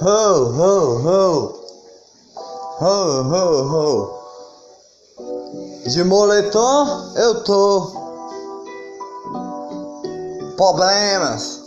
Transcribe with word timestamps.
Ho, 0.00 0.50
ho, 0.50 0.98
ho. 0.98 1.54
Ho, 2.80 3.22
ho, 3.22 3.44
ho. 3.70 3.88
De 5.86 6.02
moletom 6.04 7.12
eu 7.16 7.44
tô. 7.44 7.92
Problemas. 10.56 11.60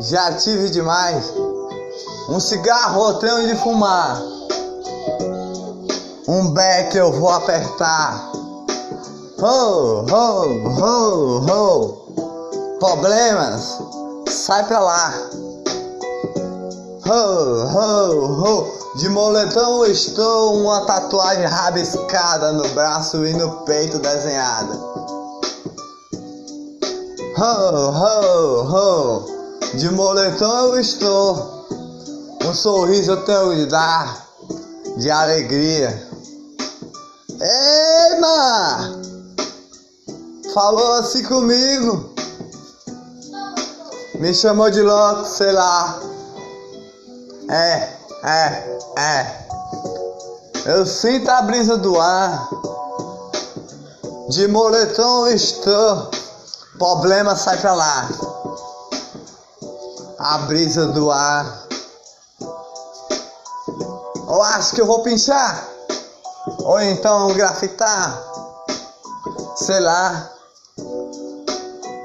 Já 0.00 0.32
tive 0.34 0.70
demais. 0.70 1.32
Um 2.28 2.38
cigarro 2.38 3.08
eu 3.08 3.14
tenho 3.14 3.48
de 3.48 3.56
fumar. 3.56 4.22
Um 6.28 6.50
beck 6.52 6.96
eu 6.96 7.12
vou 7.12 7.30
apertar. 7.30 8.30
Ho, 9.40 10.04
ho, 10.08 10.46
ho, 10.78 11.40
ho. 11.40 12.02
Problemas. 12.78 13.78
Sai 14.44 14.64
pra 14.64 14.80
lá. 14.80 15.14
Ho, 17.06 17.64
ho, 17.64 18.42
ho. 18.42 18.98
De 18.98 19.08
moletom 19.08 19.84
estou, 19.84 20.56
uma 20.56 20.84
tatuagem 20.84 21.44
rabiscada 21.44 22.50
no 22.50 22.68
braço 22.70 23.24
e 23.24 23.32
no 23.34 23.64
peito 23.64 24.00
desenhada. 24.00 24.74
Ho, 27.38 27.88
ho, 27.88 28.64
ho. 28.66 29.26
De 29.74 29.88
moletom 29.90 30.74
eu 30.74 30.80
estou, 30.80 31.66
um 32.44 32.52
sorriso 32.52 33.12
eu 33.12 33.24
tenho 33.24 33.54
de 33.54 33.66
dar, 33.66 34.26
de 34.96 35.08
alegria. 35.08 36.10
Ei, 37.40 38.18
ma! 38.18 38.90
Falou 40.52 40.94
assim 40.94 41.22
comigo. 41.22 42.11
Me 44.22 44.32
chamou 44.32 44.70
de 44.70 44.80
louco, 44.80 45.24
sei 45.24 45.50
lá. 45.50 45.98
É, 47.50 47.88
é, 48.22 48.78
é. 48.96 49.46
Eu 50.64 50.86
sinto 50.86 51.28
a 51.28 51.42
brisa 51.42 51.76
do 51.76 52.00
ar. 52.00 52.48
De 54.28 54.46
moletom 54.46 55.26
estou. 55.26 56.08
Problema 56.78 57.34
sai 57.34 57.58
pra 57.58 57.74
lá. 57.74 58.08
A 60.20 60.38
brisa 60.46 60.86
do 60.86 61.10
ar. 61.10 61.66
Eu 64.28 64.40
acho 64.40 64.76
que 64.76 64.80
eu 64.80 64.86
vou 64.86 65.02
pinchar. 65.02 65.66
Ou 66.60 66.80
então 66.80 67.34
grafitar. 67.34 68.22
Sei 69.56 69.80
lá. 69.80 70.30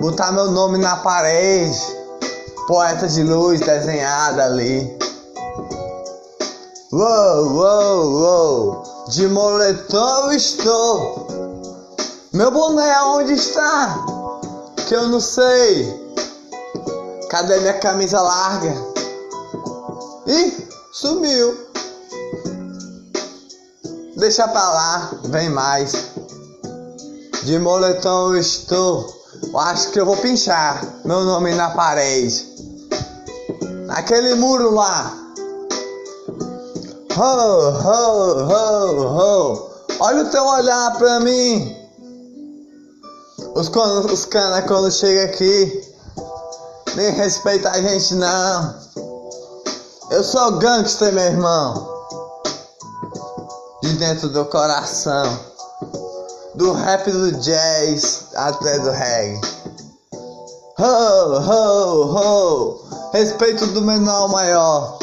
Botar 0.02 0.32
meu 0.32 0.50
nome 0.50 0.80
na 0.80 0.96
parede. 0.96 2.07
Poeta 2.68 3.08
de 3.08 3.24
luz 3.24 3.62
desenhada 3.62 4.44
ali. 4.44 5.00
Uou, 6.92 7.54
uou, 7.54 8.12
uou, 8.12 8.84
de 9.08 9.26
moletom 9.30 10.34
estou. 10.34 11.28
Meu 12.34 12.52
boné 12.52 13.02
onde 13.04 13.36
está? 13.36 14.06
Que 14.86 14.96
eu 14.96 15.08
não 15.08 15.22
sei. 15.22 16.12
Cadê 17.30 17.58
minha 17.62 17.80
camisa 17.80 18.22
larga? 18.22 18.76
Ih, 20.28 20.68
sumiu. 20.92 21.58
Deixa 24.18 24.46
pra 24.46 24.70
lá, 24.70 25.12
vem 25.24 25.50
mais. 25.50 25.94
De 27.44 27.58
moletom 27.60 28.36
estou. 28.36 29.16
Acho 29.56 29.92
que 29.92 30.00
eu 30.02 30.06
vou 30.06 30.18
pinchar 30.18 30.84
meu 31.06 31.24
nome 31.24 31.56
na 31.56 31.70
parede. 31.70 32.57
Naquele 33.98 34.36
muro 34.36 34.76
lá. 34.76 35.12
Ho, 37.18 37.70
ho, 37.72 38.46
ho, 38.46 39.02
ho. 39.02 39.70
Olha 40.00 40.22
o 40.22 40.30
teu 40.30 40.46
olhar 40.46 40.96
pra 41.00 41.20
mim. 41.20 41.76
Os, 43.56 43.72
os 44.14 44.26
canas 44.26 44.66
quando 44.66 44.92
chega 44.92 45.24
aqui 45.24 45.96
nem 46.96 47.10
respeita 47.10 47.72
a 47.72 47.82
gente 47.82 48.14
não. 48.14 48.76
Eu 50.12 50.24
sou 50.24 50.60
gangster, 50.60 51.12
meu 51.12 51.24
irmão. 51.24 52.06
De 53.82 53.94
dentro 53.94 54.30
do 54.30 54.46
coração. 54.46 55.40
Do 56.54 56.72
rap 56.72 57.10
do 57.10 57.32
jazz 57.32 58.26
até 58.36 58.78
do 58.78 58.92
reggae. 58.92 59.42
Ho, 60.78 61.40
ho, 61.40 62.16
ho. 62.16 62.97
Respeito 63.14 63.66
do 63.68 63.82
menor 63.82 64.30
maior. 64.30 65.00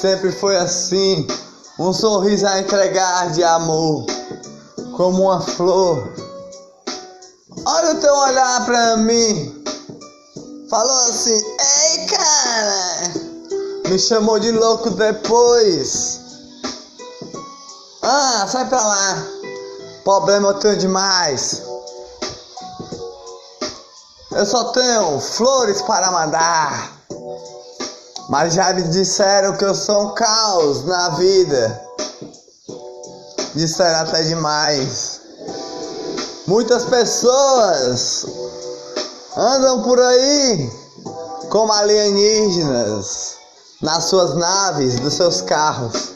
Sempre 0.00 0.32
foi 0.32 0.56
assim. 0.56 1.26
Um 1.78 1.92
sorriso 1.92 2.46
a 2.46 2.60
entregar 2.60 3.32
de 3.32 3.44
amor. 3.44 4.06
Como 4.96 5.24
uma 5.24 5.40
flor. 5.40 6.12
Olha 7.64 7.92
o 7.92 8.00
teu 8.00 8.14
olhar 8.14 8.64
pra 8.64 8.96
mim. 8.96 9.64
Falou 10.70 11.00
assim: 11.08 11.34
Ei, 11.34 12.06
cara. 12.06 13.26
Me 13.88 13.98
chamou 13.98 14.38
de 14.38 14.50
louco 14.50 14.90
depois. 14.90 16.20
Ah, 18.02 18.46
sai 18.50 18.68
pra 18.68 18.80
lá. 18.80 19.26
Problema 20.04 20.48
eu 20.48 20.54
tenho 20.54 20.76
demais. 20.76 21.65
Eu 24.36 24.44
só 24.44 24.64
tenho 24.64 25.18
flores 25.18 25.80
para 25.80 26.10
mandar. 26.10 26.92
Mas 28.28 28.52
já 28.52 28.74
me 28.74 28.82
disseram 28.82 29.56
que 29.56 29.64
eu 29.64 29.74
sou 29.74 30.08
um 30.08 30.14
caos 30.14 30.84
na 30.84 31.08
vida. 31.10 31.82
Disseram 33.54 34.00
até 34.00 34.24
demais. 34.24 35.22
Muitas 36.46 36.84
pessoas 36.84 38.26
andam 39.34 39.82
por 39.82 39.98
aí 39.98 40.70
como 41.48 41.72
alienígenas 41.72 43.36
nas 43.80 44.04
suas 44.04 44.34
naves, 44.34 45.00
dos 45.00 45.14
seus 45.14 45.40
carros. 45.40 46.10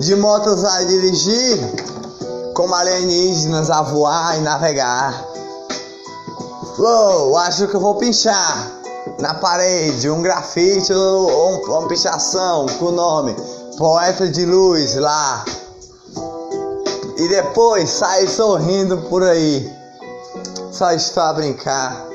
De 0.00 0.16
motos 0.16 0.64
a 0.64 0.82
dirigir, 0.82 1.60
como 2.54 2.74
alienígenas 2.74 3.70
a 3.70 3.82
voar 3.82 4.36
e 4.36 4.40
navegar. 4.40 5.33
Uou, 6.76 7.36
acho 7.36 7.68
que 7.68 7.74
eu 7.76 7.80
vou 7.80 7.94
pinchar 7.94 8.68
na 9.20 9.34
parede 9.34 10.10
um 10.10 10.20
grafite 10.20 10.92
ou 10.92 11.62
uma 11.66 11.86
pichação 11.86 12.66
com 12.80 12.86
o 12.86 12.90
nome 12.90 13.36
Poeta 13.78 14.28
de 14.28 14.44
Luz 14.44 14.96
lá. 14.96 15.44
E 17.16 17.28
depois 17.28 17.88
sai 17.90 18.26
sorrindo 18.26 18.98
por 19.02 19.22
aí. 19.22 19.72
Só 20.72 20.90
está 20.90 21.28
a 21.28 21.32
brincar. 21.34 22.06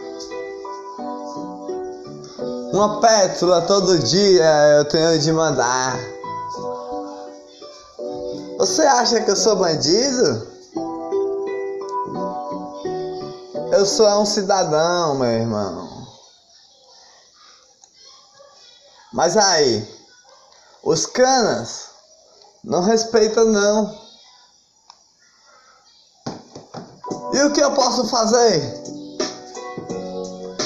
Uma 2.73 2.99
pétula 2.99 3.61
todo 3.61 3.97
dia 3.99 4.43
eu 4.77 4.85
tenho 4.85 5.17
de 5.19 5.31
mandar. 5.31 5.97
Você 8.57 8.81
acha 8.81 9.21
que 9.21 9.31
eu 9.31 9.37
sou 9.37 9.55
bandido? 9.55 10.58
Eu 13.79 13.85
sou 13.85 14.09
um 14.21 14.25
cidadão, 14.25 15.15
meu 15.15 15.29
irmão. 15.29 16.05
Mas 19.13 19.37
aí, 19.37 19.87
os 20.83 21.05
canas 21.05 21.85
não 22.61 22.81
respeitam 22.81 23.45
não. 23.45 23.97
E 27.33 27.41
o 27.41 27.53
que 27.53 27.61
eu 27.61 27.71
posso 27.71 28.05
fazer? 28.09 28.83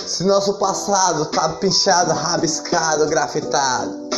Se 0.07 0.23
nosso 0.23 0.55
passado 0.55 1.27
tá 1.27 1.49
pinchado, 1.49 2.13
rabiscado, 2.13 3.05
grafitado, 3.05 4.09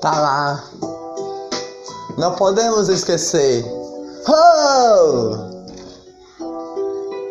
tá 0.00 0.20
lá. 0.20 0.64
Não 2.16 2.36
podemos 2.36 2.88
esquecer. 2.88 3.64
Oh! 4.28 5.53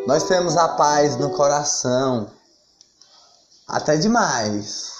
Nós 0.06 0.24
temos 0.24 0.56
a 0.56 0.68
paz 0.68 1.16
no 1.16 1.30
coração. 1.30 2.30
Até 3.66 3.96
demais. 3.96 4.92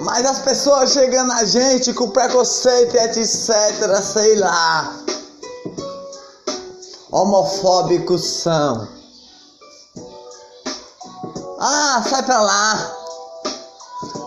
Mas 0.00 0.26
as 0.26 0.38
pessoas 0.40 0.92
chegando 0.92 1.32
a 1.32 1.44
gente 1.44 1.92
com 1.94 2.10
preconceito 2.10 2.94
etc, 2.94 4.02
sei 4.02 4.36
lá. 4.36 4.94
Homofóbicos 7.10 8.24
são. 8.24 8.86
Ah, 11.58 12.04
sai 12.08 12.22
pra 12.22 12.42
lá. 12.42 12.92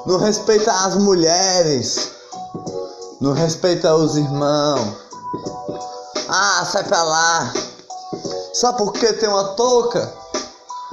Não 0.08 0.18
respeita 0.18 0.72
as 0.72 0.96
mulheres. 0.96 2.12
Não 3.22 3.34
respeita 3.34 3.94
os 3.96 4.18
irmãos. 4.18 4.98
Ah, 6.42 6.64
sai 6.64 6.86
pra 6.86 7.04
lá. 7.04 7.54
Só 8.54 8.72
porque 8.72 9.12
tem 9.12 9.28
uma 9.28 9.44
touca, 9.56 10.10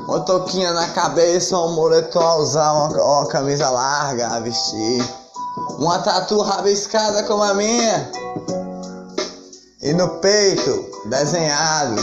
uma 0.00 0.18
touquinha 0.18 0.72
na 0.72 0.88
cabeça, 0.88 1.56
um 1.56 1.72
moletom 1.72 2.18
a 2.18 2.36
usar, 2.38 2.72
uma, 2.72 2.88
uma 2.88 3.28
camisa 3.28 3.70
larga 3.70 4.26
a 4.26 4.40
vestir, 4.40 5.08
uma 5.78 6.00
tatu 6.00 6.40
rabiscada 6.40 7.22
como 7.22 7.44
a 7.44 7.54
minha, 7.54 8.10
e 9.82 9.92
no 9.92 10.08
peito 10.18 10.84
desenhado. 11.04 11.94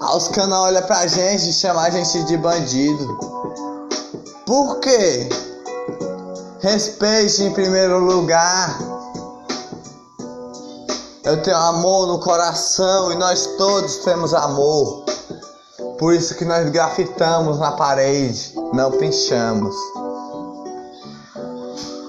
Aí 0.00 0.16
os 0.16 0.28
cana 0.28 0.60
olham 0.60 0.82
pra 0.82 1.08
gente 1.08 1.50
e 1.50 1.52
chamam 1.52 1.82
a 1.82 1.90
gente 1.90 2.22
de 2.22 2.36
bandido. 2.36 3.18
Por 4.46 4.78
quê? 4.78 5.28
Respeite 6.60 7.42
em 7.42 7.52
primeiro 7.52 7.98
lugar. 7.98 9.01
Eu 11.24 11.40
tenho 11.40 11.56
amor 11.56 12.08
no 12.08 12.18
coração 12.18 13.12
e 13.12 13.14
nós 13.14 13.46
todos 13.56 13.98
temos 13.98 14.34
amor. 14.34 15.04
Por 15.96 16.12
isso 16.12 16.34
que 16.34 16.44
nós 16.44 16.68
grafitamos 16.70 17.60
na 17.60 17.70
parede, 17.72 18.52
não 18.74 18.90
pinchamos. 18.90 19.76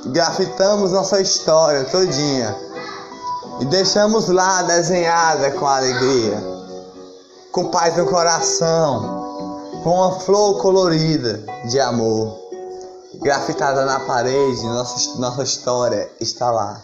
Grafitamos 0.07 0.91
nossa 0.91 1.21
história 1.21 1.85
todinha 1.85 2.57
e 3.59 3.65
deixamos 3.65 4.29
lá 4.29 4.63
desenhada 4.63 5.51
com 5.51 5.67
alegria, 5.67 6.43
com 7.51 7.69
paz 7.69 7.95
no 7.95 8.07
coração, 8.07 9.79
com 9.83 9.91
uma 9.91 10.19
flor 10.21 10.59
colorida 10.59 11.39
de 11.65 11.79
amor. 11.79 12.35
Grafitada 13.21 13.85
na 13.85 13.99
parede, 13.99 14.63
nossa, 14.63 15.19
nossa 15.19 15.43
história 15.43 16.11
está 16.19 16.49
lá. 16.49 16.81